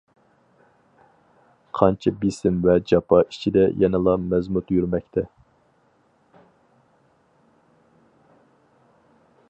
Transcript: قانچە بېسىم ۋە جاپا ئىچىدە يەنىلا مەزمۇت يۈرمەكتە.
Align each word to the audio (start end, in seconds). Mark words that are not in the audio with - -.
قانچە 1.79 2.13
بېسىم 2.23 2.57
ۋە 2.63 2.75
جاپا 2.91 3.19
ئىچىدە 3.27 3.65
يەنىلا 3.83 4.15
مەزمۇت 4.31 4.73
يۈرمەكتە. 4.77 5.27